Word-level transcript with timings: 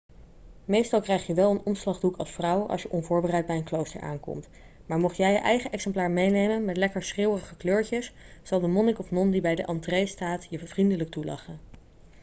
meestal 0.65 1.01
krijg 1.01 1.27
je 1.27 1.33
wel 1.33 1.51
een 1.51 1.65
omslagdoek 1.65 2.17
als 2.17 2.31
vrouw 2.31 2.65
als 2.67 2.81
je 2.81 2.89
onvoorbereid 2.91 3.45
bij 3.45 3.55
een 3.57 3.63
klooster 3.63 4.01
aankomt 4.01 4.49
maar 4.85 4.97
mocht 4.99 5.17
jij 5.17 5.31
je 5.31 5.37
eigen 5.37 5.71
exemplaar 5.71 6.11
meenemen 6.11 6.65
met 6.65 6.77
lekker 6.77 7.03
schreeuwerige 7.03 7.55
kleurtjes 7.57 8.13
zal 8.43 8.59
de 8.59 8.67
monnik 8.67 8.99
of 8.99 9.11
non 9.11 9.31
die 9.31 9.41
bij 9.41 9.55
de 9.55 9.63
entree 9.63 10.05
staat 10.05 10.47
je 10.49 10.59
vriendelijk 10.67 11.09
toelachen 11.09 11.59